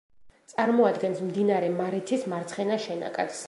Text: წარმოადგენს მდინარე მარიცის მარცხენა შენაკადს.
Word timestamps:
წარმოადგენს 0.53 1.21
მდინარე 1.27 1.69
მარიცის 1.81 2.27
მარცხენა 2.35 2.83
შენაკადს. 2.89 3.39